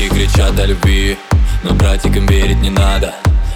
[0.00, 1.18] Суки кричат о любви,
[1.62, 3.12] но братикам верить не надо.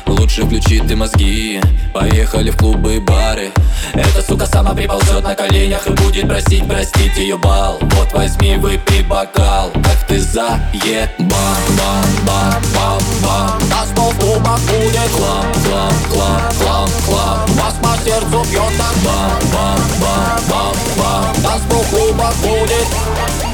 [0.06, 1.58] Лучше включи ты мозги.
[1.94, 3.50] Поехали в клубы и бары.
[3.94, 7.78] Эта сука сама приползет на коленях И будет просить простить ее бал.
[7.80, 9.70] Вот возьми, выпей бокал.
[9.72, 11.08] Как ты заебал?
[11.18, 13.68] Бам, бам, бам, бам.
[13.70, 18.94] На стол в клубах будет Клам, клам, клам, клам, клам Вас по сердцу бьет так.
[19.02, 21.34] Бам, бам, бам, бам, бам.
[21.42, 23.53] Танцпол в клубах будет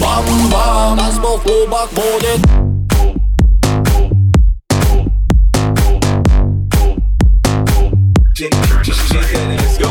[0.00, 2.40] Бам-бам Танцпол в клубах будет
[8.34, 9.88] Shake, shake, shake that ass, go.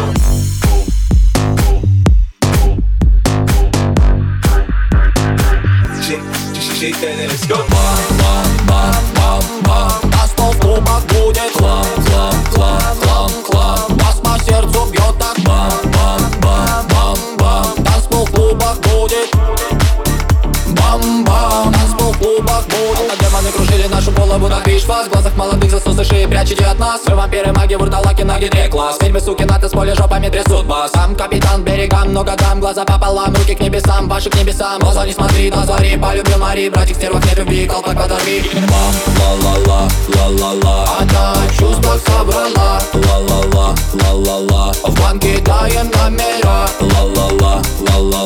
[7.01, 7.55] That ass, go.
[7.69, 11.85] Бам-бам-бам-бам-бам Танцпол в клубах будет Клам,
[22.59, 26.03] Танцпол в клубах будет А демоны кружили нашу голову на виш-фас В глазах молодых засусы
[26.03, 27.01] шеи прячете от нас.
[27.05, 28.97] Вы вампиры, маги, вурдалаки на гидре класс.
[29.01, 30.91] Ведьмы, суки, на поле жопами трясут вас.
[30.91, 32.59] Сам капитан берегам, много дам.
[32.59, 34.79] Глаза пополам, руки к небесам, ваши к небесам.
[34.79, 36.69] Глаза не смотри на зари, полюбил Мари.
[36.69, 38.43] Братик стервок не любви, колпак подорви.
[38.53, 40.85] Бам, ла-ла-ла, ла-ла-ла.
[40.99, 42.81] Она чувства собрала.
[42.93, 44.73] Ла-ла-ла, ла-ла-ла.
[44.83, 46.67] В банке даем номера.
[46.79, 46.98] Ла-ла-ла,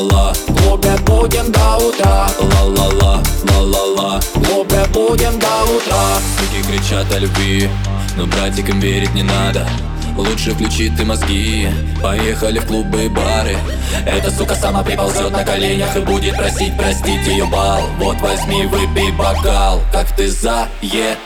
[0.04, 2.28] ла-ла-ла клубе будем до утра.
[2.40, 6.20] Ла-ла-ла, ла-ла-ла клубе будем до утра.
[6.38, 7.70] Суки кричат о любви,
[8.18, 9.68] но братикам верить не надо.
[10.16, 11.70] Лучше включи ты мозги.
[12.02, 13.58] Поехали в клубы и бары.
[14.06, 17.82] Эта сука сама приползет на коленях И будет просить простить ее бал.
[17.98, 20.64] Вот возьми, выпей бокал Как ты заебал.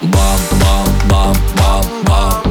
[0.02, 2.47] Бам, бам, бам, бам На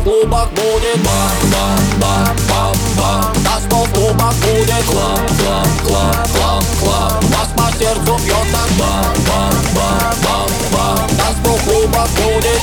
[0.00, 6.26] в клубах будет Бам, бам, бам, бам, бам Танцпол в клубах будет Клам, клам, клам,
[6.32, 7.20] клам, клам.
[7.30, 12.60] Вас по сердцу бьет так Бам, бам, бам, бам, бам Танцпол в клубах будет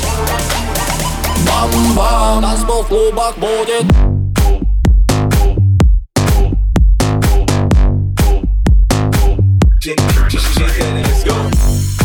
[1.45, 2.41] Бам, бам.
[2.41, 3.85] Танцпол в клубах будет
[11.07, 11.96] ass, go.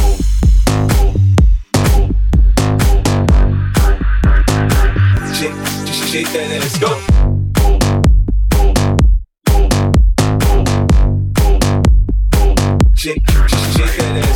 [6.12, 6.88] shake that ass go.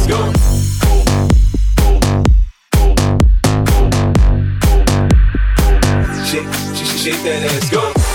[0.09, 0.33] Go.
[7.57, 8.06] Let's go.